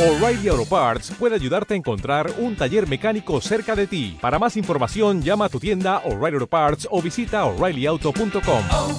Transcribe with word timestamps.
O'Reilly 0.00 0.48
Auto 0.48 0.64
Parts 0.64 1.10
puede 1.10 1.34
ayudarte 1.34 1.74
a 1.74 1.76
encontrar 1.76 2.30
un 2.38 2.56
taller 2.56 2.88
mecánico 2.88 3.38
cerca 3.42 3.76
de 3.76 3.86
ti. 3.86 4.16
Para 4.18 4.38
más 4.38 4.56
información, 4.56 5.20
llama 5.20 5.44
a 5.44 5.48
tu 5.50 5.60
tienda 5.60 5.98
O'Reilly 6.06 6.36
Auto 6.36 6.46
Parts 6.46 6.88
o 6.90 7.02
visita 7.02 7.44
oreillyauto.com. 7.44 8.62
oh, 8.72 8.98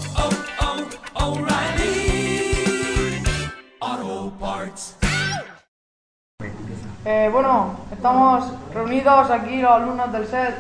oh, 3.82 4.32
Parts. 4.40 4.96
Eh, 7.04 7.30
bueno, 7.34 7.78
estamos 7.92 8.54
reunidos 8.72 9.32
aquí 9.32 9.60
los 9.60 9.72
alumnos 9.72 10.12
del 10.12 10.28
SED 10.28 10.54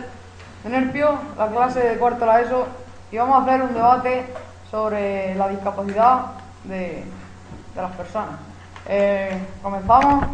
de 0.64 0.70
Nerpio, 0.72 1.20
la 1.38 1.50
clase 1.50 1.82
de 1.82 1.98
cuarto 2.00 2.26
la 2.26 2.42
ESO, 2.42 2.66
y 3.12 3.18
vamos 3.18 3.38
a 3.38 3.44
hacer 3.44 3.62
un 3.62 3.76
debate 3.76 4.26
sobre 4.72 5.36
la 5.36 5.50
discapacidad 5.50 6.32
de, 6.64 7.06
de 7.76 7.82
las 7.82 7.96
personas. 7.96 8.51
Eh, 8.88 9.38
comenzamos. 9.62 10.26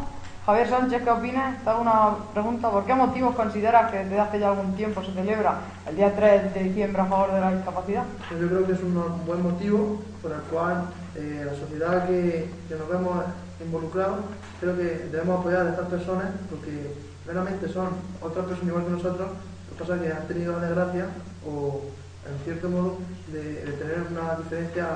Javier 0.45 0.69
Sánchez, 0.69 1.03
¿qué 1.03 1.09
opinas? 1.09 1.61
Te 1.61 1.69
hago 1.69 1.81
una 1.81 2.15
pregunta. 2.33 2.71
¿Por 2.71 2.85
qué 2.85 2.93
motivos 2.95 3.35
consideras 3.35 3.91
que 3.91 3.97
desde 3.97 4.17
hace 4.17 4.39
ya 4.39 4.47
algún 4.47 4.75
tiempo 4.77 5.03
se 5.03 5.11
celebra 5.11 5.59
el 5.85 5.97
día 5.97 6.15
3 6.15 6.53
de 6.53 6.63
diciembre 6.63 7.01
a 7.01 7.05
favor 7.05 7.33
de 7.33 7.41
la 7.41 7.53
discapacidad? 7.53 8.03
Yo 8.31 8.47
creo 8.47 8.65
que 8.65 8.71
es 8.71 8.79
un 8.81 9.25
buen 9.25 9.43
motivo 9.43 9.99
por 10.21 10.31
el 10.31 10.39
cual 10.43 10.85
eh, 11.15 11.43
la 11.45 11.53
sociedad 11.53 12.07
que, 12.07 12.49
nos 12.69 12.87
vemos 12.87 13.25
involucrados, 13.59 14.19
creo 14.61 14.77
que 14.77 15.09
debemos 15.11 15.41
apoyar 15.41 15.67
a 15.67 15.69
estas 15.71 15.87
personas 15.87 16.27
porque 16.49 16.95
realmente 17.25 17.67
son 17.67 17.89
otras 18.21 18.45
personas 18.45 18.69
igual 18.69 18.85
que 18.85 18.91
nosotros, 18.91 19.27
lo 19.27 19.73
que 19.75 19.79
pasa 19.83 19.95
es 19.95 20.01
que 20.01 20.17
han 20.17 20.27
tenido 20.27 20.53
la 20.53 20.65
desgracia 20.65 21.07
o 21.45 21.81
en 22.25 22.43
cierto 22.45 22.69
modo 22.69 22.97
de, 23.33 23.65
de 23.65 23.71
tener 23.73 23.99
una 24.09 24.35
diferencia, 24.35 24.87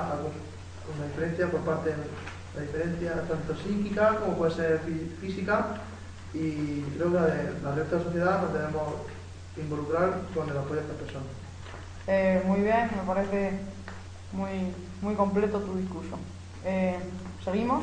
una 0.96 1.06
diferencia 1.08 1.50
por 1.50 1.60
parte 1.60 1.90
de 1.90 1.96
la 2.54 2.60
diferencia 2.62 3.12
tanto 3.28 3.54
psíquica 3.56 4.16
como 4.20 4.36
puede 4.36 4.52
ser 4.52 4.80
fí- 4.84 5.16
física 5.20 5.66
y 6.34 6.82
creo 6.96 7.08
que 7.08 7.14
la, 7.14 7.24
de, 7.26 7.60
la 7.62 7.74
resto 7.74 7.96
de 7.96 7.98
la 7.98 8.04
sociedad 8.04 8.42
nos 8.42 8.52
debemos 8.52 8.82
involucrar 9.56 10.20
con 10.34 10.48
el 10.48 10.56
apoyo 10.58 10.80
a 10.80 10.82
estas 10.82 10.96
personas. 10.96 11.28
Eh, 12.06 12.42
muy 12.46 12.60
bien, 12.60 12.90
me 12.96 13.02
parece 13.06 13.58
muy, 14.32 14.74
muy 15.00 15.14
completo 15.14 15.60
tu 15.60 15.76
discurso. 15.76 16.16
Eh, 16.64 16.98
¿Seguimos? 17.44 17.82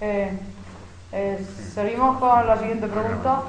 Eh, 0.00 0.38
eh, 1.12 1.46
seguimos 1.74 2.18
con 2.18 2.46
la 2.46 2.58
siguiente 2.58 2.86
pregunta. 2.86 3.42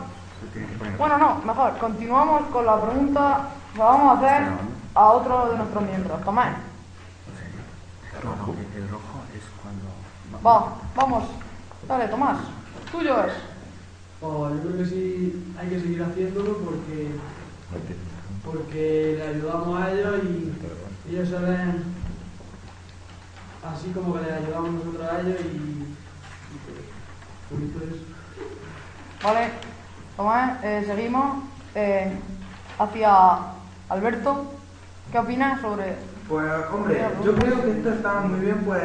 Bueno, 0.97 1.17
no, 1.17 1.35
mejor, 1.45 1.77
continuamos 1.77 2.43
con 2.51 2.65
la 2.65 2.81
pregunta 2.81 3.47
que 3.73 3.79
vamos 3.79 4.15
a 4.15 4.19
hacer 4.19 4.47
a 4.95 5.05
otro 5.07 5.51
de 5.51 5.57
nuestros 5.57 5.83
miembros. 5.83 6.21
Tomás, 6.23 6.55
Rojo. 8.21 8.55
El 8.75 8.89
rojo 8.89 9.19
es 9.35 9.43
cuando... 9.61 9.85
va, 10.45 10.75
vamos, 10.95 11.23
dale, 11.87 12.07
Tomás, 12.07 12.37
tuyo 12.91 13.25
es. 13.25 13.33
Oh, 14.21 14.49
yo 14.49 14.61
creo 14.61 14.77
que 14.77 14.85
sí 14.85 15.53
hay 15.59 15.69
que 15.69 15.79
seguir 15.79 16.03
haciéndolo 16.03 16.57
porque, 16.59 17.11
porque 18.45 19.15
le 19.17 19.27
ayudamos 19.27 19.81
a 19.81 19.91
ellos 19.91 20.19
y 20.23 20.53
ellos 21.09 21.29
se 21.29 21.37
ven 21.37 21.83
así 23.63 23.91
como 23.91 24.13
que 24.13 24.21
les 24.21 24.33
ayudamos 24.33 24.71
nosotros 24.73 25.09
a 25.09 25.21
ellos 25.21 25.41
y, 25.41 25.85
y 27.55 27.67
pues. 27.67 27.89
Vale, 29.23 29.51
Tomás, 30.15 30.63
eh, 30.63 30.83
seguimos 30.85 31.43
eh, 31.75 32.13
hacia 32.77 33.37
Alberto. 33.89 34.53
¿Qué 35.11 35.19
opinas 35.19 35.61
sobre 35.61 35.95
Pues 36.27 36.51
hombre, 36.73 37.05
yo 37.23 37.35
creo 37.35 37.61
que 37.61 37.71
esto 37.71 37.89
está 37.93 38.21
muy 38.21 38.39
bien, 38.39 38.57
pues 38.65 38.81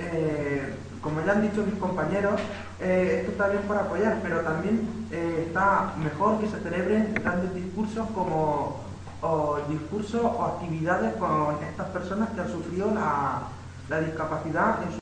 eh, 0.00 0.74
como 1.00 1.20
ya 1.24 1.32
han 1.32 1.42
dicho 1.42 1.62
mis 1.64 1.78
compañeros, 1.78 2.40
eh, 2.80 3.18
esto 3.20 3.32
está 3.32 3.48
bien 3.48 3.62
por 3.62 3.76
apoyar, 3.76 4.18
pero 4.22 4.40
también 4.40 5.06
eh, 5.12 5.44
está 5.46 5.92
mejor 5.98 6.40
que 6.40 6.48
se 6.48 6.58
celebren 6.60 7.14
tantos 7.14 7.54
discursos 7.54 8.06
como 8.14 8.80
o 9.22 9.58
discursos 9.68 10.22
o 10.24 10.44
actividades 10.44 11.14
con 11.16 11.56
estas 11.62 11.88
personas 11.88 12.30
que 12.30 12.40
han 12.40 12.48
sufrido 12.48 12.90
la, 12.92 13.42
la 13.88 14.00
discapacidad 14.00 14.82
en 14.82 14.92
su 14.92 14.98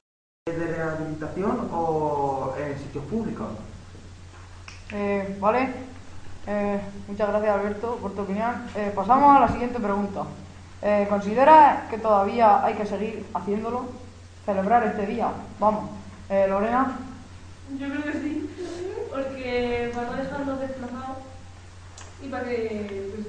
de 0.52 0.74
rehabilitación 0.74 1.68
o 1.72 2.54
en 2.58 2.78
sitios 2.78 3.04
públicos. 3.04 3.46
Eh, 4.92 5.36
vale, 5.40 5.72
Eh, 6.50 6.80
muchas 7.06 7.28
gracias 7.28 7.54
Alberto 7.54 7.96
por 7.96 8.12
tu 8.12 8.22
opinión. 8.22 8.50
Eh, 8.74 8.90
pasamos 8.96 9.36
a 9.36 9.40
la 9.40 9.48
siguiente 9.48 9.78
pregunta. 9.78 10.22
Eh, 10.80 11.06
¿Consideras 11.08 11.88
que 11.90 11.98
todavía 11.98 12.64
hay 12.64 12.74
que 12.74 12.86
seguir 12.86 13.26
haciéndolo? 13.34 13.86
Celebrar 14.44 14.84
este 14.84 15.06
día. 15.06 15.28
Vamos. 15.58 15.90
Eh, 16.30 16.46
Lorena, 16.48 16.98
Yo 17.78 17.88
creo 17.88 18.02
que 18.02 18.12
sí, 18.12 18.50
porque 19.10 19.90
para 19.94 20.10
no 20.10 20.16
dejarlos 20.16 20.60
desplazados 20.60 21.18
y 22.22 22.28
para 22.28 22.44
que, 22.44 23.12
pues, 23.14 23.26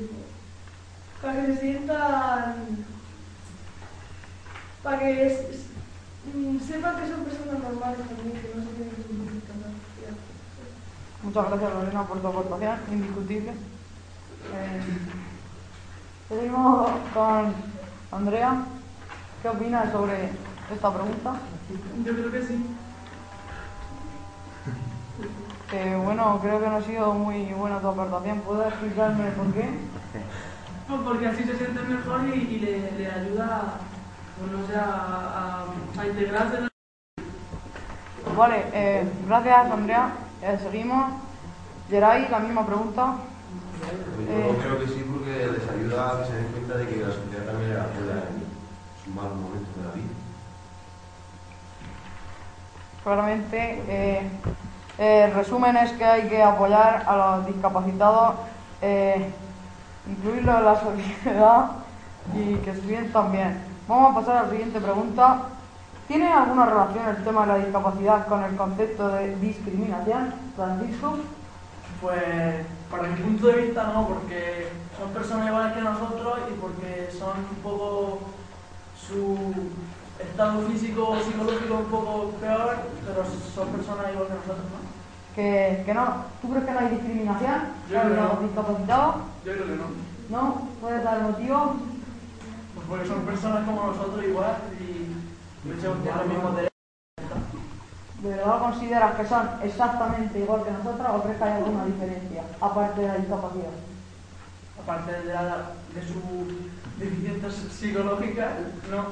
para 1.22 1.34
que 1.46 1.54
se 1.54 1.62
sientan, 1.62 2.86
para 4.84 5.00
que 5.00 5.60
mm, 6.34 6.60
sepan 6.60 6.96
que 6.98 7.10
son 7.10 7.24
personas 7.24 7.60
normales 7.64 8.00
también, 8.00 8.42
que 8.42 8.52
no 8.56 8.64
se 8.64 8.70
tienen 8.76 8.96
que 8.96 9.04
sentir 9.04 9.31
discapacidad. 9.34 10.16
muchas 11.24 11.48
gracias 11.48 11.74
Lorena 11.74 12.04
por 12.08 12.22
tu 12.22 12.28
aportación, 12.28 12.80
indiscutible. 12.92 13.52
Eh, 13.52 14.81
seguimos 16.29 16.88
con 17.13 17.53
Andrea. 18.12 18.66
¿Qué 19.41 19.50
opinas 19.50 19.91
sobre 19.91 20.29
esta 20.73 20.94
pregunta? 20.94 21.34
Yo 22.03 22.13
creo 22.13 22.31
que 22.31 22.44
sí. 22.44 22.75
Eh, 25.72 26.01
bueno, 26.03 26.39
creo 26.41 26.59
que 26.59 26.68
no 26.68 26.75
ha 26.78 26.81
sido 26.81 27.13
muy 27.13 27.45
buena 27.53 27.79
tu 27.79 27.88
aportación. 27.88 28.39
¿Puedes 28.41 28.68
explicarme 28.68 29.31
por 29.31 29.53
qué? 29.53 29.69
Pues 30.88 31.01
porque 31.01 31.28
así 31.28 31.44
se 31.44 31.57
sienten 31.57 31.89
mejor 31.95 32.22
y, 32.28 32.31
y 32.39 32.59
le, 32.59 32.91
le 32.97 33.12
ayuda, 33.12 33.75
pues 34.39 34.51
no 34.51 34.68
sé, 34.68 34.75
a, 34.75 34.85
a- 34.85 36.01
a 36.01 36.07
integrarse 36.07 36.57
en 36.57 36.69
Vale, 38.35 38.66
eh, 38.73 39.07
gracias 39.28 39.72
Andrea. 39.72 40.09
Eh, 40.41 40.57
seguimos. 40.63 41.13
Geray, 41.89 42.28
la 42.29 42.39
misma 42.39 42.66
pregunta. 42.66 43.16
Eh. 44.28 44.53
Yo 44.57 44.63
creo 44.63 44.79
que 44.79 44.88
sí, 44.88 45.03
les 45.47 45.69
ayuda 45.69 46.09
a 46.09 46.19
que 46.19 46.27
se 46.27 46.35
den 46.35 46.47
cuenta 46.51 46.77
de 46.77 46.88
que 46.88 46.95
la 46.97 47.07
sociedad 47.07 47.45
también 47.45 47.69
les 47.72 47.79
apoya 47.79 48.13
en 48.29 49.03
sus 49.03 49.16
malos 49.16 49.35
momentos 49.35 49.75
de 49.75 49.83
la 49.88 49.91
vida. 49.94 50.13
Claramente, 53.03 53.83
eh, 53.88 54.29
eh, 54.97 55.23
el 55.25 55.33
resumen 55.33 55.77
es 55.77 55.91
que 55.94 56.05
hay 56.05 56.27
que 56.27 56.44
apoyar 56.44 57.03
a 57.07 57.16
los 57.16 57.47
discapacitados, 57.47 58.35
eh, 58.81 59.29
incluirlos 60.07 60.57
en 60.57 60.66
la 60.66 60.79
sociedad 60.79 61.71
y 62.33 62.56
que 62.56 62.73
se 62.73 62.81
sientan 62.81 63.31
bien. 63.31 63.61
Vamos 63.88 64.11
a 64.11 64.19
pasar 64.19 64.38
a 64.38 64.44
la 64.44 64.50
siguiente 64.50 64.79
pregunta. 64.79 65.44
¿Tiene 66.07 66.31
alguna 66.31 66.66
relación 66.66 67.07
el 67.07 67.23
tema 67.23 67.41
de 67.41 67.47
la 67.47 67.57
discapacidad 67.59 68.27
con 68.27 68.44
el 68.44 68.56
concepto 68.56 69.09
de 69.09 69.35
discriminación, 69.38 70.33
Francisco? 70.56 71.17
Pues 72.01 72.66
para 72.89 73.03
mi 73.03 73.22
punto 73.22 73.47
de 73.47 73.61
vista 73.61 73.83
no, 73.94 74.07
porque 74.07 74.69
son 74.97 75.09
personas 75.11 75.47
iguales 75.47 75.73
que 75.73 75.81
nosotros 75.81 76.39
y 76.50 76.59
porque 76.59 77.09
son 77.17 77.38
un 77.50 77.61
poco 77.63 78.19
su 79.07 79.38
estado 80.19 80.61
físico 80.67 81.09
o 81.09 81.19
psicológico 81.19 81.75
un 81.75 81.85
poco 81.85 82.31
peor, 82.41 82.77
pero 83.05 83.23
son 83.55 83.67
personas 83.69 84.11
igual 84.11 84.27
que 84.27 84.33
nosotros, 84.33 84.66
¿no? 84.73 84.89
Que, 85.35 85.83
que 85.85 85.94
no. 85.94 86.25
¿Tú 86.41 86.50
crees 86.50 86.66
que 86.66 86.72
no 86.72 86.79
hay 86.79 86.89
discriminación 86.89 87.55
Yo 87.89 88.01
creo 88.01 88.09
los 88.09 88.33
no. 88.33 88.47
discapacitados? 88.47 89.16
Yo 89.45 89.53
creo 89.53 89.66
que 89.66 89.75
no. 89.75 89.85
¿No? 90.29 90.67
¿Puedes 90.81 91.03
dar 91.03 91.17
el 91.17 91.23
motivo? 91.23 91.75
Pues 92.75 92.88
porque 92.88 93.07
son 93.07 93.21
personas 93.21 93.66
como 93.66 93.88
nosotros 93.88 94.23
igual 94.23 94.57
y 94.79 95.67
por 95.67 96.17
los 96.17 96.27
mismos 96.27 96.56
derechos. 96.56 96.78
¿De 98.21 98.30
verdad 98.30 98.60
consideras 98.60 99.16
que 99.16 99.25
son 99.25 99.50
exactamente 99.63 100.39
igual 100.39 100.63
que 100.63 100.71
nosotros 100.71 101.07
o 101.13 101.24
crees 101.24 101.38
que 101.38 101.44
hay 101.45 101.54
alguna 101.54 101.86
diferencia, 101.86 102.44
aparte 102.60 103.01
de 103.01 103.07
la 103.07 103.16
discapacidad? 103.16 103.71
Aparte 104.81 105.12
de, 105.12 105.33
la, 105.33 105.57
de 105.95 106.01
su 106.06 106.19
deficiencia 106.98 107.50
psicológica, 107.71 108.50
no. 108.92 109.06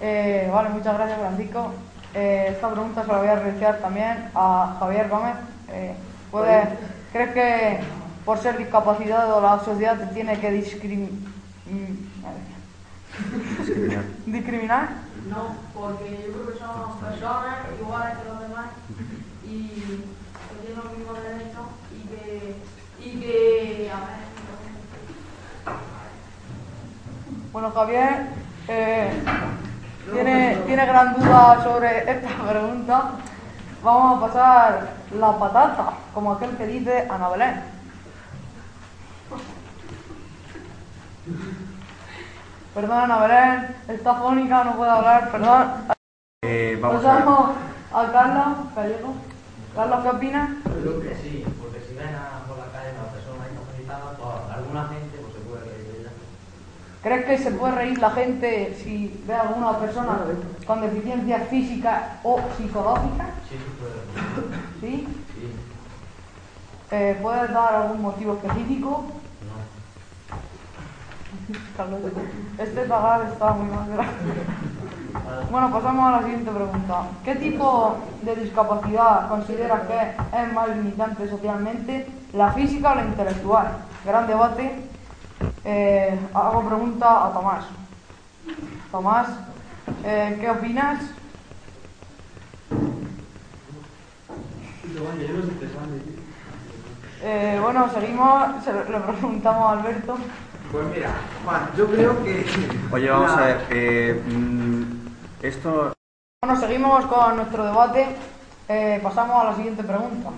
Eh, 0.00 0.50
vale, 0.52 0.68
muchas 0.70 0.94
gracias 0.94 1.18
Francisco. 1.18 1.70
Eh, 2.14 2.46
esta 2.50 2.70
pregunta 2.70 3.02
se 3.02 3.08
la 3.08 3.18
voy 3.18 3.28
a 3.28 3.34
realizar 3.36 3.78
también 3.78 4.30
a 4.34 4.76
Javier 4.78 5.08
Gómez. 5.08 5.34
Eh, 5.68 5.94
¿puedes- 6.30 6.68
¿Crees 7.12 7.30
que 7.32 7.80
por 8.24 8.38
ser 8.38 8.56
discapacitado 8.58 9.40
la 9.40 9.60
sociedad 9.60 9.96
te 9.98 10.06
tiene 10.14 10.38
que 10.38 10.50
discriminar? 10.50 11.10
Discriminar. 13.58 14.04
¿Discriminar? 14.26 14.88
No, 15.28 15.56
porque 15.72 16.26
yo 16.26 16.32
creo 16.34 16.52
que 16.52 16.58
somos 16.58 17.02
personas 17.02 17.66
iguales 17.80 18.18
que 18.18 18.28
los 18.28 18.40
demás 18.40 18.66
y 19.42 19.68
que 19.68 20.54
tienen 20.60 20.84
los 20.84 20.92
mismos 20.96 21.22
derechos 21.22 21.66
y 21.92 22.08
que, 22.08 22.56
y 23.00 23.20
que 23.20 23.90
a 23.90 24.00
ver, 24.00 24.24
Bueno, 27.52 27.70
Javier, 27.70 28.26
eh, 28.68 29.22
tiene, 30.12 30.56
tiene 30.66 30.86
gran 30.86 31.14
duda 31.14 31.62
sobre 31.62 32.10
esta 32.10 32.28
pregunta, 32.50 33.10
vamos 33.82 34.16
a 34.18 34.26
pasar 34.26 34.88
la 35.18 35.38
patata, 35.38 35.92
como 36.12 36.32
aquel 36.32 36.50
que 36.56 36.66
dice 36.66 37.08
Ana 37.08 37.28
Belén. 37.28 37.62
Perdón, 42.74 42.98
Ana 42.98 43.18
Belén, 43.18 43.76
está 43.86 44.14
fónica, 44.14 44.64
no 44.64 44.76
puede 44.76 44.90
hablar, 44.90 45.30
perdón. 45.30 45.68
Eh, 46.42 46.76
vamos 46.82 47.04
a 47.04 47.14
ver. 47.14 47.24
Pasamos 47.24 47.50
a 47.92 48.12
Carlos 48.12 48.74
Gallego. 48.74 49.14
Carlos, 49.76 50.00
¿qué 50.02 50.08
opinas? 50.08 50.50
Yo 50.64 50.80
creo 50.80 51.00
que 51.02 51.14
sí, 51.14 51.44
porque 51.62 51.80
si 51.86 51.94
ven 51.94 52.14
a, 52.16 52.42
por 52.48 52.58
la 52.58 52.66
calle 52.72 52.90
a 52.90 53.02
una 53.02 53.12
persona 53.12 53.46
discapacitada, 53.48 54.16
pues 54.18 54.56
alguna 54.58 54.88
gente 54.88 55.18
pues, 55.22 55.34
se 55.34 55.40
puede 55.48 55.64
reír 55.70 55.86
de 55.86 56.00
ella. 56.00 56.10
¿Crees 57.02 57.24
que 57.26 57.38
se 57.38 57.50
puede 57.56 57.74
reír 57.76 57.98
la 57.98 58.10
gente 58.10 58.74
si 58.82 59.22
ve 59.24 59.34
a 59.34 59.42
alguna 59.42 59.78
persona 59.78 60.18
con 60.66 60.80
deficiencia 60.80 61.38
física 61.48 62.18
o 62.24 62.40
psicológica? 62.56 63.26
Sí, 63.48 63.56
se 63.56 63.70
puede 63.78 63.94
reír. 63.94 64.60
¿Sí? 64.80 65.08
Sí, 65.34 65.56
Eh, 66.90 67.18
¿Puedes 67.22 67.52
dar 67.52 67.74
algún 67.74 68.02
motivo 68.02 68.34
específico? 68.34 69.04
Este 72.58 72.82
pagar 72.82 73.28
está 73.32 73.52
muy 73.52 73.68
mal. 73.68 73.88
Bueno, 75.50 75.70
pasamos 75.70 76.06
a 76.06 76.10
la 76.12 76.22
siguiente 76.22 76.50
pregunta. 76.50 77.02
¿Qué 77.24 77.36
tipo 77.36 77.96
de 78.22 78.36
discapacidad 78.36 79.28
consideras 79.28 79.82
que 79.86 80.40
es 80.42 80.52
más 80.52 80.68
limitante 80.68 81.28
socialmente, 81.28 82.06
la 82.32 82.52
física 82.52 82.92
o 82.92 82.94
la 82.96 83.04
intelectual? 83.04 83.68
Gran 84.04 84.26
debate. 84.26 84.82
Eh, 85.64 86.18
hago 86.34 86.62
pregunta 86.66 87.26
a 87.26 87.32
Tomás. 87.32 87.64
Tomás, 88.90 89.28
eh, 90.04 90.38
¿qué 90.40 90.50
opinas? 90.50 91.02
Eh, 97.22 97.58
bueno, 97.62 97.88
seguimos, 97.90 98.66
le 98.66 99.00
preguntamos 99.00 99.62
a 99.62 99.72
Alberto. 99.72 100.16
Pues 100.74 100.88
mira, 100.88 101.14
Juan, 101.44 101.70
yo 101.76 101.86
creo 101.86 102.24
que... 102.24 102.44
Oye, 102.92 103.08
vamos 103.08 103.30
la- 103.30 103.38
a 103.38 103.46
ver. 103.46 103.66
eh, 103.70 104.20
mm, 104.26 104.82
esto 105.40 105.92
Bueno, 106.42 106.58
seguimos 106.60 107.06
con 107.06 107.36
nuestro 107.36 107.64
debate. 107.64 108.08
Eh, 108.68 108.98
pasamos 109.00 109.40
a 109.40 109.44
la 109.50 109.54
siguiente 109.54 109.84
pregunta. 109.84 110.30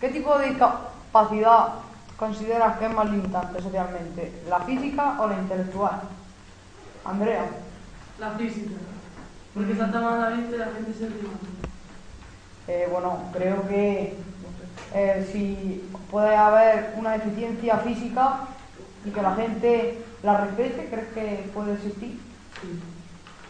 ¿Qué 0.00 0.08
tipo 0.08 0.36
de 0.36 0.48
discapacidad 0.48 1.74
consideras 2.18 2.76
que 2.78 2.86
es 2.86 2.90
más 2.92 3.08
limitante 3.08 3.60
socialmente? 3.62 4.42
¿La 4.48 4.58
física 4.62 5.16
o 5.20 5.28
la 5.28 5.34
intelectual? 5.38 6.00
Andrea. 7.04 7.44
La 8.18 8.30
física. 8.32 8.74
Porque 9.54 9.74
está 9.74 9.86
malamente 9.86 10.58
la 10.58 10.72
gente 10.72 10.92
se 10.92 11.06
ríe. 11.06 11.28
Eh, 12.66 12.88
bueno, 12.90 13.30
creo 13.32 13.64
que 13.68 14.24
eh, 14.92 15.28
si 15.30 15.88
puede 16.10 16.34
haber 16.34 16.94
una 16.96 17.12
deficiencia 17.12 17.76
física 17.78 18.48
y 19.04 19.10
que 19.10 19.22
la 19.22 19.34
gente 19.34 19.98
la 20.22 20.38
respete, 20.38 20.88
¿crees 20.90 21.08
que 21.08 21.50
puede 21.52 21.74
existir? 21.74 22.18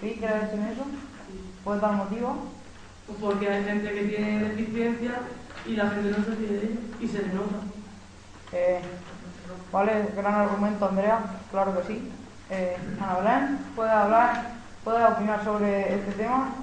¿Sí? 0.01 0.17
¿Crees 0.19 0.53
en 0.53 0.63
eso? 0.65 0.85
¿Puedes 1.63 1.81
dar 1.81 1.93
motivo? 1.93 2.37
Pues 3.07 3.19
porque 3.21 3.49
hay 3.49 3.65
gente 3.65 3.93
que 3.93 4.05
tiene 4.05 4.45
deficiencia 4.45 5.13
y 5.67 5.77
la 5.77 5.91
gente 5.91 6.11
no 6.11 6.25
se 6.25 6.35
ríe 6.35 6.49
de 6.49 6.59
ella 6.59 6.81
y 7.01 7.09
se 7.09 7.19
le 7.19 7.29
nota. 7.29 7.57
Eh, 8.53 8.81
vale, 9.73 10.09
gran 10.17 10.35
argumento, 10.35 10.89
Andrea, 10.89 11.21
claro 11.51 11.77
que 11.79 11.87
sí. 11.87 12.11
Eh, 12.51 12.77
Ana 13.01 13.19
Belén, 13.19 13.59
¿puede 13.75 13.91
hablar, 13.91 14.53
puede 14.83 15.05
opinar 15.05 15.45
sobre 15.45 15.95
este 15.95 16.13
tema? 16.13 16.55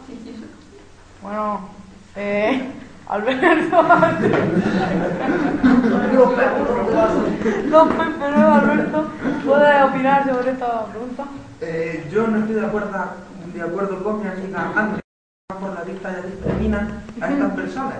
Bueno, 1.21 1.69
eh, 2.15 2.71
Alberto. 3.11 3.83
no, 7.67 7.89
pero 7.89 8.53
Alberto, 8.53 9.07
¿puede 9.45 9.83
opinar 9.83 10.29
sobre 10.29 10.51
esta 10.51 10.85
pregunta? 10.85 11.25
Eh, 11.59 12.07
yo 12.09 12.27
no 12.27 12.37
estoy 12.39 12.55
de 12.55 12.65
acuerdo, 12.65 12.89
de 13.53 13.61
acuerdo 13.61 14.01
con 14.01 14.21
mi 14.21 14.27
amiga 14.29 14.71
Andrea 14.73 15.01
por 15.59 15.73
la 15.73 15.81
vista 15.83 16.09
ya 16.09 16.21
discrimina 16.21 17.03
a 17.19 17.29
estas 17.29 17.51
personas. 17.51 17.95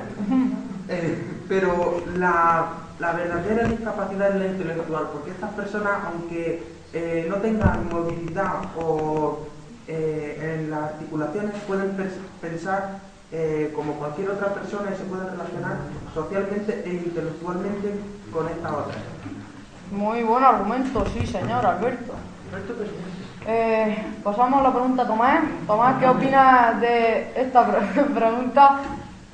Eh, 0.88 1.26
pero 1.50 2.02
la, 2.16 2.70
la 2.98 3.12
verdadera 3.12 3.68
discapacidad 3.68 4.30
es 4.30 4.36
la 4.36 4.48
intelectual, 4.48 5.10
porque 5.12 5.32
estas 5.32 5.52
personas, 5.52 6.06
aunque 6.06 6.64
eh, 6.94 7.26
no 7.30 7.36
tengan 7.36 7.90
movilidad 7.90 8.62
o 8.78 9.46
eh, 9.90 10.56
en 10.56 10.72
las 10.72 10.84
articulaciones, 10.84 11.52
pueden 11.68 11.98
pensar 12.40 13.11
eh, 13.32 13.72
como 13.76 13.94
cualquier 13.94 14.30
otra 14.32 14.54
persona 14.54 14.90
y 14.94 14.98
se 14.98 15.04
pueden 15.06 15.28
relacionar 15.30 15.78
socialmente 16.14 16.84
e 16.86 16.90
intelectualmente 16.94 17.94
con 18.32 18.48
estas 18.48 18.72
otras. 18.72 18.98
Muy 19.92 20.24
buen 20.24 20.44
argumento, 20.44 21.06
sí, 21.14 21.26
señor 21.26 21.66
Alberto. 21.66 22.14
Eh, 23.48 23.98
pasamos 24.24 24.60
a 24.60 24.64
la 24.64 24.72
pregunta 24.74 25.04
a 25.04 25.08
Tomás. 25.08 25.44
Tomás, 25.66 26.00
¿qué 26.00 26.08
opinas 26.08 26.80
de 26.82 27.32
esta 27.36 27.66
pre- 27.66 28.04
pregunta? 28.14 28.80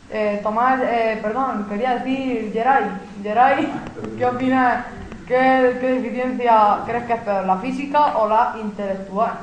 Eh, 0.09 0.39
Tomás, 0.41 0.79
eh, 0.83 1.19
perdón, 1.21 1.65
quería 1.67 1.95
decir 1.97 2.51
Geray. 2.53 2.85
Geray, 3.21 3.69
¿qué 4.17 4.25
opinas? 4.25 4.85
¿Qué, 5.27 5.77
¿Qué 5.81 5.87
deficiencia 5.99 6.79
crees 6.85 7.03
que 7.03 7.13
es 7.13 7.19
peor, 7.21 7.45
la 7.45 7.57
física 7.57 8.17
o 8.17 8.29
la 8.29 8.55
intelectual? 8.61 9.33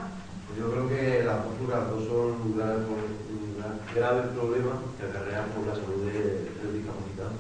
Pues 0.49 0.59
yo 0.59 0.71
creo 0.73 0.89
que 0.89 1.25
las 1.25 1.37
dos, 1.45 1.69
las 1.69 1.91
dos 1.91 2.05
son 2.09 2.55
un 3.95 4.01
grave, 4.01 4.21
un 4.21 4.27
gra- 4.27 4.33
grave 4.33 4.35
problema 4.35 4.73
que 4.99 5.07
acarrean 5.07 5.45
por 5.51 5.67
la 5.67 5.75
salud 5.75 6.05
de, 6.07 6.21
del 6.63 6.73
discapacitado. 6.73 7.31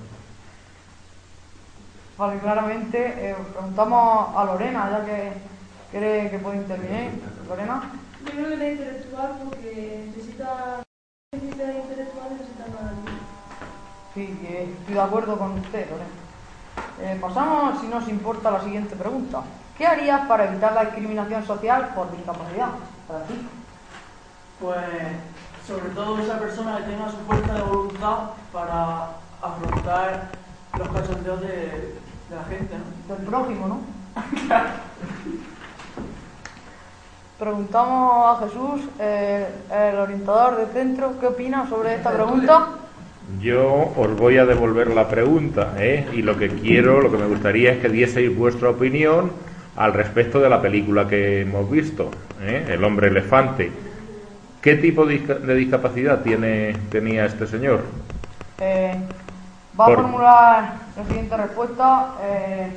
Vale, 2.16 2.38
claramente, 2.40 3.30
eh, 3.30 3.36
preguntamos 3.52 4.36
a 4.36 4.44
Lorena, 4.44 4.88
ya 4.90 5.04
que 5.04 5.32
cree 5.90 6.30
que 6.30 6.38
puede 6.38 6.56
intervenir. 6.58 7.10
Lorena. 7.48 7.82
Yo 8.24 8.30
creo 8.30 8.48
que 8.48 8.56
la 8.56 8.68
intelectual 8.70 9.32
porque 9.44 10.04
necesita 10.14 10.82
deficiencia 11.32 11.78
intelectual 11.78 12.30
necesita 12.30 12.64
ayuda. 12.64 12.92
Sí, 14.14 14.38
que 14.40 14.62
estoy 14.64 14.94
de 14.94 15.00
acuerdo 15.00 15.36
con 15.38 15.58
usted, 15.58 15.90
Lorena. 15.90 16.08
Eh, 17.00 17.18
pasamos, 17.20 17.80
si 17.80 17.88
nos 17.88 18.08
importa, 18.08 18.48
a 18.48 18.52
la 18.52 18.60
siguiente 18.62 18.94
pregunta. 18.94 19.42
¿Qué 19.76 19.84
harías 19.86 20.26
para 20.28 20.44
evitar 20.44 20.72
la 20.72 20.84
discriminación 20.84 21.44
social 21.44 21.92
por 21.96 22.10
discapacidad? 22.16 22.68
Para 23.08 23.24
ti. 23.24 23.48
Pues 24.60 24.78
sobre 25.66 25.88
todo 25.94 26.18
esa 26.18 26.38
persona 26.38 26.76
que 26.78 26.84
tenga 26.84 27.10
su 27.10 27.16
fuerza 27.26 27.54
de 27.54 27.62
voluntad 27.62 28.18
para 28.52 29.16
afrontar 29.40 30.28
los 30.78 30.88
cachondeos 30.88 31.40
de, 31.40 31.46
de 31.46 32.36
la 32.36 32.44
gente, 32.44 32.74
¿no? 32.76 33.14
Del 33.14 33.24
prójimo, 33.26 33.68
¿no? 33.68 33.80
Preguntamos 37.38 38.38
a 38.38 38.44
Jesús, 38.44 38.88
eh, 38.98 39.46
el 39.72 39.96
orientador 39.96 40.56
del 40.56 40.68
centro, 40.68 41.18
¿qué 41.18 41.26
opina 41.26 41.68
sobre 41.68 41.96
esta 41.96 42.12
pregunta? 42.12 42.68
Yo 43.40 43.92
os 43.96 44.16
voy 44.16 44.38
a 44.38 44.46
devolver 44.46 44.88
la 44.94 45.08
pregunta, 45.08 45.74
¿eh? 45.78 46.06
y 46.12 46.22
lo 46.22 46.36
que 46.36 46.48
quiero, 46.48 47.00
lo 47.00 47.10
que 47.10 47.16
me 47.16 47.26
gustaría 47.26 47.72
es 47.72 47.78
que 47.80 47.88
dieseis 47.88 48.36
vuestra 48.36 48.70
opinión 48.70 49.32
al 49.76 49.92
respecto 49.92 50.38
de 50.40 50.48
la 50.48 50.62
película 50.62 51.08
que 51.08 51.40
hemos 51.40 51.68
visto, 51.68 52.10
¿eh? 52.40 52.66
El 52.68 52.84
hombre 52.84 53.08
elefante. 53.08 53.72
¿Qué 54.64 54.76
tipo 54.76 55.06
de 55.06 55.14
disca- 55.20 55.38
de 55.38 55.54
discapacidad 55.54 56.22
tiene, 56.22 56.88
tenía 56.90 57.26
este 57.26 57.46
señor? 57.46 57.80
Eh, 58.60 58.96
va 59.78 59.88
a 59.88 59.92
formular 59.94 60.92
la 60.96 61.04
siguiente 61.04 61.36
respuesta. 61.36 62.14
eh, 62.22 62.72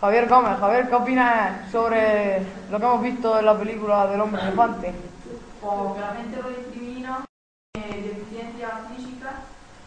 Javier 0.00 0.28
Gómez, 0.28 0.58
Javier, 0.58 0.88
¿qué 0.88 0.94
opinas 0.94 1.70
sobre 1.70 2.40
lo 2.70 2.78
que 2.78 2.86
hemos 2.86 3.02
visto 3.02 3.38
en 3.38 3.46
la 3.46 3.58
película 3.58 4.06
del 4.08 4.20
hombre 4.20 4.42
elefante? 4.42 4.94
Porque 5.60 6.00
la 6.00 6.14
gente 6.14 6.36
lo 6.42 6.48
discrimina, 6.50 7.24
eh, 7.76 8.14
deficiencia 8.14 8.68
física 8.94 9.30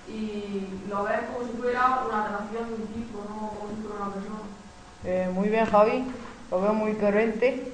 y 0.07 0.85
lo 0.87 1.03
ve 1.03 1.13
como 1.27 1.45
si 1.45 1.51
fuera 1.57 2.05
una 2.07 2.23
relación 2.27 2.67
de 2.69 2.75
un 2.75 2.87
tipo, 2.87 3.23
no 3.29 3.49
como 3.59 3.69
si 3.69 3.75
fuera 3.81 4.03
una 4.03 4.13
persona. 4.13 4.39
Eh, 5.03 5.29
muy 5.33 5.49
bien, 5.49 5.65
Javi, 5.65 6.03
lo 6.51 6.61
veo 6.61 6.73
muy 6.73 6.93
coherente. 6.95 7.73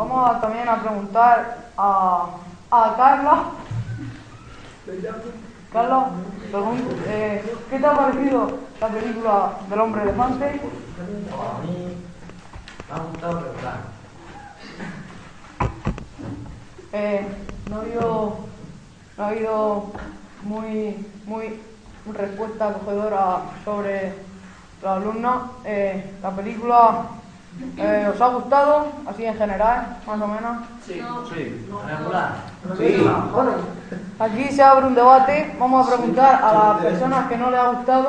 Vamos 0.00 0.40
también 0.40 0.66
a 0.66 0.80
preguntar 0.80 1.58
a, 1.76 2.26
a 2.70 2.96
Carlos. 2.96 3.38
Carlos, 5.70 6.04
eh, 7.06 7.44
¿qué 7.68 7.78
te 7.78 7.86
ha 7.86 7.94
parecido 7.94 8.50
la 8.80 8.88
película 8.88 9.52
del 9.68 9.78
hombre 9.78 10.02
elefante? 10.04 10.46
A 10.46 11.62
mí 11.66 11.96
me 12.88 12.94
ha 12.94 12.98
gustado 13.10 13.40
regular. 13.40 13.80
Eh, 16.94 17.26
no 17.68 17.76
ha 17.76 17.80
habido, 17.80 18.36
no 19.18 19.22
ha 19.22 19.28
habido 19.28 19.92
muy, 20.44 21.06
muy 21.26 21.60
respuesta 22.10 22.68
acogedora 22.68 23.42
sobre 23.66 24.14
la 24.82 24.94
alumna. 24.94 25.42
Eh, 25.66 26.14
la 26.22 26.30
película 26.30 27.19
eh, 27.76 28.10
os 28.12 28.20
ha 28.20 28.28
gustado, 28.28 28.86
así 29.06 29.24
en 29.24 29.36
general, 29.36 29.96
más 30.06 30.20
o 30.20 30.26
menos. 30.26 30.58
Sí, 30.86 31.00
Sí, 31.28 31.66
regular. 31.86 32.32
Sí. 32.76 33.06
Aquí 34.18 34.48
se 34.48 34.62
abre 34.62 34.86
un 34.86 34.94
debate. 34.94 35.54
Vamos 35.58 35.86
a 35.86 35.96
preguntar 35.96 36.42
a 36.42 36.52
las 36.52 36.82
personas 36.82 37.28
que 37.28 37.36
no 37.36 37.50
les 37.50 37.60
ha 37.60 37.68
gustado, 37.70 38.08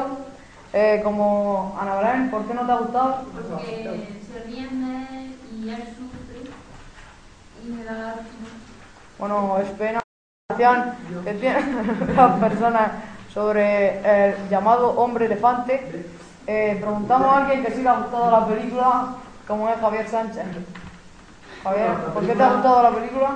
eh, 0.74 1.01
como 1.03 1.77
Ana 1.79 1.96
Belén, 1.96 2.31
¿por 2.31 2.46
qué 2.46 2.53
no 2.53 2.65
te 2.65 2.72
ha 2.72 2.77
gustado? 2.77 3.24
Porque 3.34 4.20
se 4.31 4.43
ríen 4.48 5.08
y 5.53 5.70
él 5.70 5.84
sufre 5.84 6.51
y 7.63 7.70
me 7.72 7.84
da 7.84 7.93
lástima. 7.93 8.50
Bueno, 9.20 9.58
es 9.62 9.70
pena 9.70 10.01
la 10.58 10.96
que 11.24 11.34
tienen 11.34 11.98
las 12.15 12.39
personas 12.39 12.91
sobre 13.34 14.00
el 14.29 14.50
llamado 14.50 14.89
hombre 14.91 15.25
elefante. 15.25 16.05
Eh, 16.48 16.77
preguntamos 16.81 17.27
a 17.27 17.38
alguien 17.38 17.63
que 17.63 17.72
sí 17.72 17.84
le 17.84 17.89
ha 17.89 18.00
gustado 18.00 18.31
la 18.31 18.48
película, 18.48 19.15
como 19.51 19.67
es 19.67 19.81
Javier 19.81 20.08
Sánchez. 20.08 20.46
Javier, 21.62 21.91
¿por 22.13 22.25
qué 22.25 22.34
te 22.34 22.41
ha 22.41 22.53
gustado 22.53 22.84
la 22.84 22.96
película? 22.96 23.29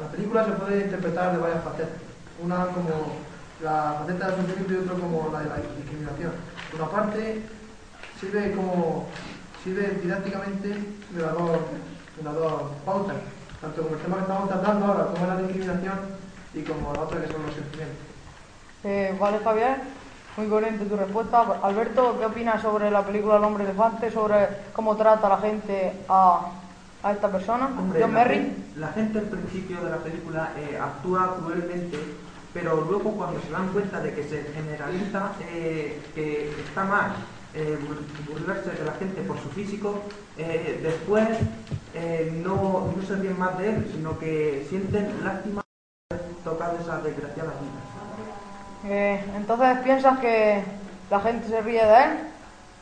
La 0.00 0.08
película 0.08 0.44
se 0.46 0.50
puede 0.52 0.84
interpretar 0.84 1.32
de 1.32 1.38
varias 1.38 1.62
facetas. 1.62 2.00
Una 2.42 2.64
como 2.68 3.20
la 3.62 3.96
faceta 4.00 4.28
del 4.28 4.36
sufrimiento 4.36 4.72
y 4.72 4.76
otra 4.78 4.94
como 4.94 5.28
la 5.30 5.40
de 5.40 5.48
la 5.50 5.56
discriminación. 5.56 6.32
Por 6.70 6.80
una 6.80 6.90
parte, 6.90 7.42
sirve 8.18 8.52
como 8.52 9.06
sirve 9.62 10.00
didácticamente 10.02 10.68
de 10.68 11.22
las 11.22 11.32
dos, 11.34 11.58
de 12.16 12.22
las 12.24 12.34
dos 12.34 12.62
pautas, 12.86 13.16
tanto 13.60 13.82
como 13.82 13.94
el 13.94 14.00
tema 14.00 14.16
que 14.16 14.22
estamos 14.22 14.48
tratando 14.48 14.86
ahora, 14.86 15.06
como 15.12 15.26
la 15.26 15.36
discriminación 15.36 15.98
y 16.54 16.62
como 16.62 16.94
la 16.94 17.00
otra 17.02 17.20
que 17.20 17.30
son 17.30 17.42
los 17.44 17.54
sentimientos. 17.54 17.98
Eh, 18.84 19.14
vale, 19.20 19.38
Javier, 19.44 19.76
muy 20.36 20.46
coherente 20.48 20.84
tu 20.86 20.96
respuesta. 20.96 21.58
Alberto, 21.62 22.16
¿qué 22.18 22.26
opinas 22.26 22.62
sobre 22.62 22.90
la 22.90 23.04
película 23.04 23.36
El 23.36 23.44
hombre 23.44 23.64
elefante? 23.64 24.10
Sobre 24.10 24.48
cómo 24.72 24.96
trata 24.96 25.28
la 25.28 25.38
gente 25.38 25.92
a, 26.08 26.40
a 27.02 27.12
esta 27.12 27.30
persona. 27.30 27.66
Hombre, 27.66 28.00
John 28.00 28.14
la, 28.14 28.18
Merry. 28.24 28.52
la 28.76 28.88
gente 28.88 29.18
al 29.18 29.26
principio 29.26 29.80
de 29.82 29.90
la 29.90 29.98
película 29.98 30.52
eh, 30.56 30.78
actúa 30.78 31.36
cruelmente, 31.38 31.98
pero 32.54 32.80
luego 32.88 33.12
cuando 33.12 33.40
se 33.40 33.50
dan 33.50 33.68
cuenta 33.68 34.00
de 34.00 34.14
que 34.14 34.24
se 34.24 34.42
generaliza 34.54 35.32
eh, 35.50 36.00
que 36.14 36.50
está 36.66 36.84
mal 36.84 37.12
eh, 37.54 37.78
bur- 37.82 38.32
burlarse 38.32 38.70
de 38.70 38.84
la 38.84 38.92
gente 38.92 39.20
por 39.22 39.38
su 39.38 39.48
físico, 39.50 40.00
eh, 40.38 40.80
después 40.82 41.28
no, 42.42 42.90
no 42.96 43.02
se 43.06 43.16
ríen 43.16 43.38
más 43.38 43.58
de 43.58 43.68
él, 43.68 43.90
sino 43.94 44.18
que 44.18 44.66
sienten 44.70 45.22
lástima 45.22 45.60
de 46.10 46.16
haber 46.16 46.26
tocado 46.42 46.78
esas 46.78 47.04
desgraciadas 47.04 47.52
vidas. 47.60 47.81
Eh, 48.84 49.20
entonces, 49.36 49.78
¿piensas 49.84 50.18
que 50.18 50.62
la 51.10 51.20
gente 51.20 51.48
se 51.48 51.60
ríe 51.60 51.84
de 51.84 52.04
él? 52.04 52.10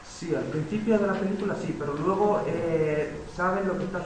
Sí, 0.05 0.35
al 0.35 0.45
principio 0.45 0.99
de 0.99 1.07
la 1.07 1.15
película 1.15 1.55
sí, 1.55 1.75
pero 1.79 1.95
luego 1.95 2.43
eh, 2.47 3.11
saben 3.35 3.67
lo 3.67 3.79
que 3.79 3.85
está 3.85 4.01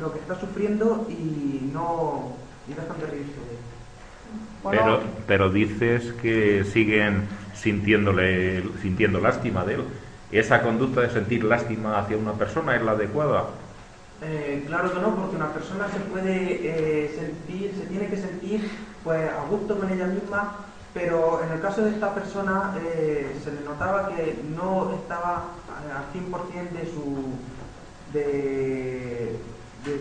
lo 0.00 0.12
que 0.12 0.18
está 0.18 0.38
sufriendo 0.38 1.06
y 1.08 1.70
no 1.72 2.32
y 2.68 2.74
dejan 2.74 2.98
de 3.00 3.06
reírse 3.06 3.32
de 3.32 3.50
él. 3.52 3.68
Pero, 4.70 5.00
pero 5.26 5.50
dices 5.50 6.12
que 6.20 6.64
siguen 6.64 7.28
sintiéndole, 7.54 8.62
sintiendo 8.82 9.20
lástima 9.20 9.64
de 9.64 9.74
él. 9.74 9.84
¿Esa 10.30 10.62
conducta 10.62 11.00
de 11.00 11.10
sentir 11.10 11.44
lástima 11.44 11.98
hacia 11.98 12.16
una 12.16 12.32
persona 12.32 12.76
es 12.76 12.82
la 12.82 12.92
adecuada? 12.92 13.44
Eh, 14.22 14.64
claro 14.66 14.92
que 14.92 15.00
no, 15.00 15.14
porque 15.14 15.36
una 15.36 15.52
persona 15.52 15.86
se 15.88 16.00
puede 16.00 16.60
eh, 16.62 17.14
sentir, 17.16 17.72
se 17.78 17.86
tiene 17.86 18.08
que 18.08 18.16
sentir 18.16 18.68
pues 19.04 19.30
a 19.30 19.44
gusto 19.48 19.78
con 19.78 19.90
ella 19.90 20.06
misma, 20.06 20.56
pero 20.98 21.40
en 21.44 21.52
el 21.52 21.60
caso 21.60 21.82
de 21.82 21.92
esta 21.92 22.12
persona 22.12 22.74
eh, 22.82 23.38
se 23.44 23.52
le 23.52 23.60
notaba 23.60 24.08
que 24.08 24.42
no 24.56 24.92
estaba 24.92 25.44
eh, 25.86 25.92
al 25.96 26.12
100% 26.12 26.70
de 26.72 26.86
su, 26.86 27.34
de, 28.12 29.38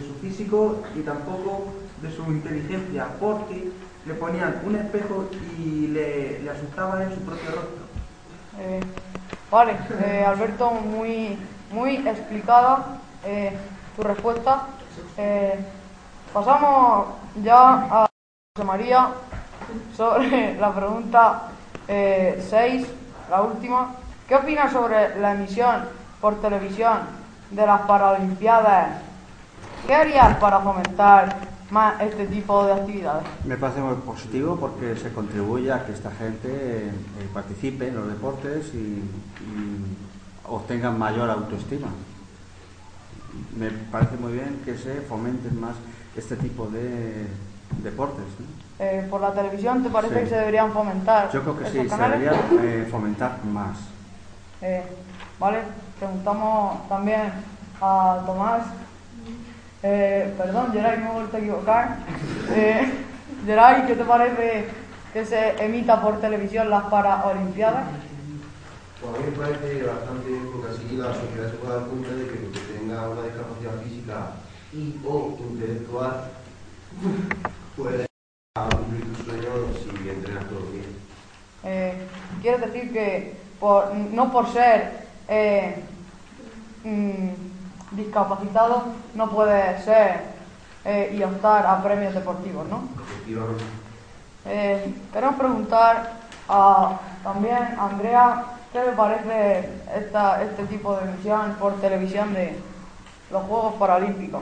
su 0.08 0.16
físico 0.16 0.82
y 0.96 1.02
tampoco 1.02 1.66
de 2.02 2.12
su 2.12 2.24
inteligencia, 2.32 3.10
porque 3.20 3.70
le 4.08 4.14
ponían 4.16 4.60
un 4.66 4.76
espejo 4.76 5.30
y 5.60 5.88
le, 5.88 6.40
le 6.40 6.50
asustaba 6.50 7.04
en 7.04 7.14
su 7.14 7.20
propio 7.22 7.52
rostro. 7.52 7.86
Eh, 8.60 8.80
vale, 9.52 9.78
Alberto, 10.26 10.72
muy, 10.72 11.38
muy 11.72 11.98
explicada 12.08 12.98
tu 13.96 14.02
respuesta. 14.02 14.66
Pasamos 16.34 17.08
ya 17.44 18.04
a 18.04 18.08
José 18.56 18.66
María 18.66 19.12
sobre 19.96 20.56
la 20.60 20.74
pregunta 20.74 21.44
6, 21.88 22.88
la 23.30 23.42
última. 23.42 23.96
¿Qué 24.28 24.36
opinas 24.36 24.72
sobre 24.72 25.20
la 25.20 25.34
emisión 25.34 25.84
por 26.20 26.42
televisión 26.42 27.00
de 27.52 27.66
las 27.66 27.82
Paralimpiadas? 27.82 29.02
¿Qué 29.86 29.96
harías 29.96 30.38
para 30.38 30.60
fomentar 30.60 31.36
más 31.70 32.02
este 32.02 32.28
tipo 32.28 32.66
de 32.66 32.74
actividades? 32.74 33.26
Me 33.46 33.58
parece 33.58 33.80
muy 33.80 33.96
positivo 33.96 34.58
porque 34.58 34.96
se 34.96 35.14
contribuye 35.14 35.72
a 35.72 35.86
que 35.86 35.94
esta 35.94 36.12
gente 36.12 36.50
eh, 36.50 36.88
eh, 36.90 37.30
participe 37.34 37.88
en 37.88 37.96
los 37.96 38.08
deportes 38.08 38.74
y, 38.74 38.78
y 38.78 39.98
obtengan 40.46 40.98
mayor 40.98 41.30
autoestima. 41.30 41.88
Me 43.56 43.70
parece 43.70 44.18
muy 44.18 44.34
bien 44.34 44.62
que 44.66 44.78
se 44.78 45.02
fomenten 45.02 45.60
más 45.60 45.76
este 46.16 46.36
tipo 46.36 46.68
de 46.68 47.28
deportes. 47.84 48.26
Eh, 48.80 49.08
¿Por 49.10 49.22
la 49.22 49.34
televisión 49.34 49.82
te 49.82 49.90
parece 49.90 50.14
Sí. 50.14 50.20
que 50.22 50.28
se 50.30 50.36
deberían 50.36 50.72
fomentar 50.72 51.32
Yo 51.32 51.42
creo 51.42 51.58
que 51.58 51.66
sí, 51.66 51.78
se 51.82 51.88
canales? 51.88 52.20
debería 52.20 52.40
eh, 52.62 52.88
fomentar 52.92 53.44
más. 53.46 53.78
Eh, 54.62 54.84
vale, 55.40 55.60
preguntamos 55.98 56.88
también 56.88 57.32
a 57.82 58.20
Tomás. 58.26 58.62
Eh, 59.84 60.34
perdón, 60.38 60.72
Geray, 60.74 61.00
me 61.00 61.10
he 61.10 61.14
vuelto 61.14 61.38
a 61.38 61.40
equivocar. 61.40 61.98
Eh, 62.52 62.92
Geray, 63.46 63.86
¿qué 63.88 63.96
te 63.96 64.04
parece 64.04 64.68
que 65.14 65.26
se 65.26 65.64
emita 65.64 66.00
por 66.02 66.20
televisión 66.20 66.70
las 66.70 66.84
Paralimpiadas? 66.86 67.84
Pues 69.02 69.16
a 69.16 69.18
mí 69.20 69.26
me 69.32 69.38
parece 69.38 69.84
bastante 69.84 70.28
bien 70.30 70.50
porque 70.52 70.74
así 70.74 70.96
la 70.98 71.14
sociedad 71.14 71.50
se 71.52 71.58
puede 71.58 71.80
dar 71.80 71.88
cuenta 71.88 72.10
de 72.10 72.26
que 72.28 72.46
el 72.46 72.52
que 72.52 72.60
tenga 72.80 73.10
una 73.10 73.22
discapacidad 73.24 73.82
física 73.84 74.32
y 74.74 75.00
o 75.08 75.38
intelectual 75.40 76.24
puede 77.76 78.07
cumplir 78.66 79.06
tus 79.16 79.26
sueños 79.26 79.54
si 79.84 80.10
entrenas 80.10 80.46
todo 80.46 80.60
bien. 80.72 80.86
Eh, 81.64 81.94
¿Quieres 82.42 82.62
decir 82.62 82.92
que 82.94 83.38
por- 83.60 83.94
no 83.94 84.32
por 84.32 84.52
ser 84.52 85.06
eh, 85.28 85.84
mm, 86.84 87.30
discapacitado 87.92 88.84
no 89.16 89.30
puede 89.30 89.82
ser 89.84 90.22
eh, 90.86 91.16
y 91.18 91.24
optar 91.24 91.66
a 91.66 91.82
premios 91.84 92.14
deportivos, 92.14 92.68
¿no? 92.70 92.84
Efectivamente. 93.04 93.64
Queremos 95.12 95.36
preguntar 95.36 96.14
a, 96.48 97.00
también 97.24 97.58
a 97.78 97.88
Andrea 97.90 98.44
qué 98.72 98.80
le 98.80 98.92
parece 98.94 99.70
esta, 99.98 100.42
este 100.42 100.64
tipo 100.68 100.96
de 100.96 101.10
emisión 101.10 101.56
por 101.60 101.74
televisión 101.82 102.34
de 102.34 102.58
los 103.32 103.44
Juegos 103.44 103.74
Paralímpicos. 103.74 104.42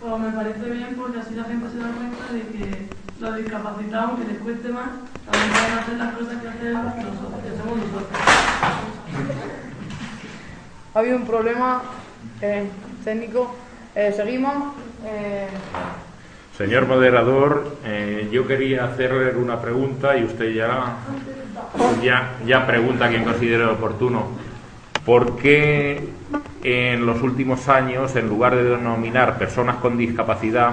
Pues 0.00 0.18
me 0.20 0.30
parece 0.30 0.70
bien 0.70 0.94
porque 0.96 1.18
así 1.20 1.34
la 1.34 1.44
gente 1.44 1.70
se 1.70 1.78
da 1.78 1.90
cuenta 1.90 2.32
de 2.32 2.40
que 2.52 2.88
los 3.18 3.36
discapacitados, 3.36 4.10
aunque 4.10 4.32
les 4.32 4.42
cueste 4.42 4.68
más, 4.68 4.88
también 5.30 5.52
pueden 5.52 5.78
hacer 5.78 5.96
las 5.96 6.14
cosas 6.14 6.42
que 6.42 6.48
hacemos 6.48 6.96
nosotros. 6.96 7.42
Que 7.42 7.48
hacemos 7.48 7.76
nosotros. 7.78 8.08
Ha 10.94 10.98
habido 10.98 11.16
un 11.16 11.26
problema 11.26 11.82
eh, 12.42 12.68
técnico. 13.04 13.56
Eh, 13.94 14.12
seguimos. 14.14 14.74
Eh, 15.04 15.48
Señor 16.56 16.86
moderador, 16.86 17.76
eh, 17.84 18.28
yo 18.32 18.46
quería 18.46 18.84
hacerle 18.86 19.36
una 19.36 19.60
pregunta 19.60 20.16
y 20.16 20.24
usted 20.24 20.54
ya, 20.54 20.96
ya, 22.02 22.32
ya 22.46 22.66
pregunta 22.66 23.06
a 23.06 23.08
quien 23.08 23.24
considere 23.24 23.64
oportuno. 23.64 24.28
¿Por 25.06 25.36
qué 25.36 26.08
en 26.64 27.06
los 27.06 27.22
últimos 27.22 27.68
años, 27.68 28.16
en 28.16 28.28
lugar 28.28 28.56
de 28.56 28.64
denominar 28.64 29.38
personas 29.38 29.76
con 29.76 29.96
discapacidad, 29.96 30.72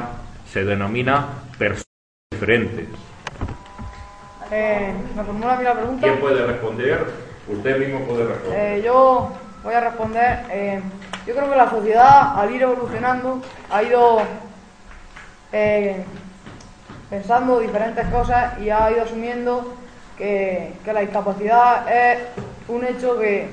se 0.51 0.63
denomina 0.63 1.27
personas 1.59 1.85
diferentes? 2.31 2.87
eh, 4.51 4.91
¿Me 5.15 5.23
formula 5.23 5.53
a 5.53 5.57
mí 5.57 5.63
la 5.63 5.73
pregunta? 5.75 6.07
¿Quién 6.07 6.19
puede 6.19 6.47
responder? 6.47 7.05
Usted 7.47 7.77
mismo 7.77 7.99
puede 8.05 8.25
responder. 8.25 8.59
Eh, 8.59 8.81
yo 8.83 9.31
voy 9.63 9.73
a 9.75 9.79
responder. 9.81 10.39
eh, 10.49 10.81
yo 11.27 11.35
creo 11.35 11.49
que 11.51 11.55
la 11.55 11.69
sociedad, 11.69 12.37
al 12.37 12.53
ir 12.55 12.63
evolucionando, 12.63 13.39
ha 13.69 13.83
ido 13.83 14.23
pensando 17.09 17.59
diferentes 17.59 18.05
cosas 18.07 18.59
y 18.59 18.71
ha 18.71 18.91
ido 18.91 19.03
asumiendo 19.03 19.75
que, 20.17 20.73
que 20.83 20.91
la 20.91 21.01
discapacidad 21.01 21.87
es 21.87 22.17
un 22.67 22.83
hecho 22.83 23.19
que, 23.19 23.47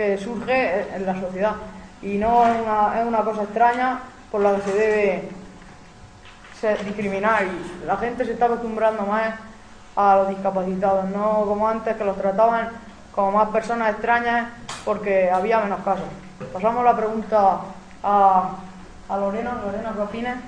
que 0.00 0.16
surge 0.16 0.96
en 0.96 1.04
la 1.04 1.20
sociedad 1.20 1.56
y 2.00 2.16
no 2.16 2.46
es 2.46 2.58
una, 2.58 2.98
es 2.98 3.06
una 3.06 3.18
cosa 3.18 3.42
extraña 3.42 4.00
por 4.30 4.40
la 4.40 4.54
que 4.54 4.62
se 4.62 4.72
debe 4.72 5.28
discriminar 6.86 7.42
y 7.44 7.86
la 7.86 7.98
gente 7.98 8.24
se 8.24 8.32
está 8.32 8.46
acostumbrando 8.46 9.02
más 9.02 9.34
a 9.94 10.16
los 10.16 10.28
discapacitados, 10.30 11.04
no 11.10 11.44
como 11.46 11.68
antes 11.68 11.96
que 11.96 12.04
los 12.04 12.16
trataban 12.16 12.70
como 13.12 13.32
más 13.32 13.48
personas 13.50 13.90
extrañas 13.90 14.48
porque 14.86 15.30
había 15.30 15.60
menos 15.60 15.80
casos. 15.84 16.08
Pasamos 16.50 16.82
la 16.82 16.96
pregunta 16.96 17.58
a, 18.02 18.56
a 19.06 19.16
Lorena. 19.18 19.60
Lorena, 19.62 19.92
¿qué 19.94 20.00
opinas? 20.00 20.38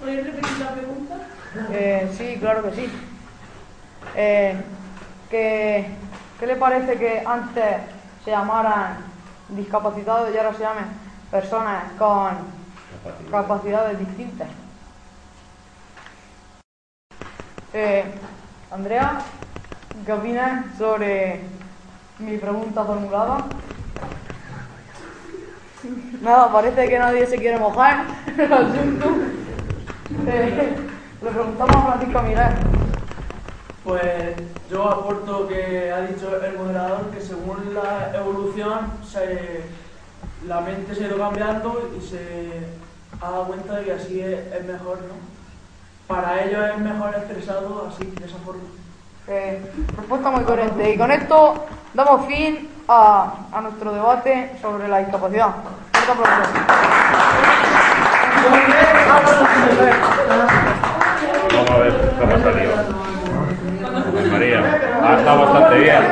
¿Podéis 0.00 0.26
repetir 0.26 0.58
la 0.58 0.70
pregunta? 0.72 1.14
Eh, 1.70 2.12
sí, 2.18 2.36
claro 2.40 2.64
que 2.64 2.74
sí. 2.74 2.92
Eh, 4.16 4.56
¿qué, 5.30 5.86
¿Qué 6.40 6.46
le 6.48 6.56
parece 6.56 6.96
que 6.96 7.22
antes 7.24 7.76
se 8.24 8.30
llamaran 8.30 8.98
discapacitados 9.48 10.32
y 10.32 10.38
ahora 10.38 10.54
se 10.54 10.60
llamen 10.60 10.84
personas 11.30 11.84
con 11.98 12.30
capacidades 13.30 13.98
distintas? 13.98 14.48
Eh, 17.72 18.04
Andrea, 18.70 19.18
¿qué 20.04 20.12
opinas 20.12 20.76
sobre 20.76 21.40
mi 22.18 22.36
pregunta 22.36 22.84
formulada? 22.84 23.44
Nada, 26.20 26.52
parece 26.52 26.88
que 26.88 26.98
nadie 26.98 27.26
se 27.26 27.38
quiere 27.38 27.58
mojar 27.58 28.04
en 28.26 28.40
el 28.40 28.52
asunto. 28.52 29.06
Eh, 30.26 30.76
le 31.22 31.30
preguntamos 31.30 31.76
a 31.76 31.82
Francisco 31.82 32.22
Miguel. 32.22 32.81
Pues 33.84 34.36
yo 34.70 34.88
aporto 34.88 35.48
que 35.48 35.90
ha 35.92 36.00
dicho 36.02 36.30
el 36.44 36.56
moderador 36.56 37.10
que 37.10 37.20
según 37.20 37.74
la 37.74 38.16
evolución 38.16 38.92
se- 39.04 39.64
la 40.46 40.60
mente 40.60 40.94
se 40.94 41.04
ha 41.04 41.08
ido 41.08 41.18
cambiando 41.18 41.90
y 41.96 42.00
se 42.00 42.50
ha 43.20 43.30
dado 43.30 43.44
cuenta 43.46 43.74
de 43.74 43.84
que 43.84 43.92
así 43.92 44.20
es, 44.20 44.52
es 44.54 44.64
mejor, 44.64 44.98
¿no? 44.98 45.14
Para 46.06 46.42
ellos 46.44 46.60
es 46.70 46.78
mejor 46.78 47.14
expresado 47.16 47.88
así, 47.92 48.04
de 48.04 48.26
esa 48.26 48.36
forma. 48.44 48.62
Eh, 49.28 49.60
respuesta 49.96 50.30
muy 50.30 50.44
coherente. 50.44 50.92
Y 50.94 50.98
con 50.98 51.10
esto 51.10 51.64
damos 51.94 52.26
fin 52.26 52.68
a, 52.88 53.34
a 53.52 53.60
nuestro 53.62 53.92
debate 53.92 54.52
sobre 54.60 54.88
la 54.88 54.98
discapacidad. 54.98 55.48
Vamos 61.52 61.70
a 61.70 61.78
ver 61.78 63.11
cómo 64.50 65.06
ha 65.06 65.14
ha 65.14 65.18
estado 65.18 65.38
bastante 65.40 65.78
bien. 65.78 66.02